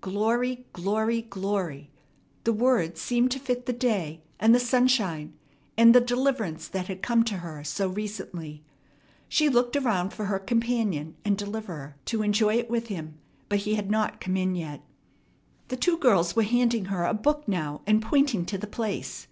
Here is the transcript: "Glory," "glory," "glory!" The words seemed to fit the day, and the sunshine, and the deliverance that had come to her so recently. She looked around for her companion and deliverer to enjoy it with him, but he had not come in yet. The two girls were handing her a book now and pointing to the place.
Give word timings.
"Glory," 0.00 0.64
"glory," 0.72 1.22
"glory!" 1.22 1.92
The 2.42 2.52
words 2.52 3.00
seemed 3.00 3.30
to 3.30 3.38
fit 3.38 3.66
the 3.66 3.72
day, 3.72 4.22
and 4.40 4.52
the 4.52 4.58
sunshine, 4.58 5.34
and 5.76 5.94
the 5.94 6.00
deliverance 6.00 6.66
that 6.66 6.88
had 6.88 7.00
come 7.00 7.22
to 7.26 7.34
her 7.36 7.62
so 7.62 7.86
recently. 7.86 8.64
She 9.28 9.48
looked 9.48 9.76
around 9.76 10.12
for 10.12 10.24
her 10.24 10.40
companion 10.40 11.14
and 11.24 11.38
deliverer 11.38 11.94
to 12.06 12.22
enjoy 12.24 12.56
it 12.56 12.68
with 12.68 12.88
him, 12.88 13.18
but 13.48 13.60
he 13.60 13.76
had 13.76 13.88
not 13.88 14.20
come 14.20 14.36
in 14.36 14.56
yet. 14.56 14.82
The 15.68 15.76
two 15.76 15.98
girls 15.98 16.34
were 16.34 16.42
handing 16.42 16.86
her 16.86 17.04
a 17.04 17.14
book 17.14 17.46
now 17.46 17.82
and 17.86 18.02
pointing 18.02 18.46
to 18.46 18.58
the 18.58 18.66
place. 18.66 19.28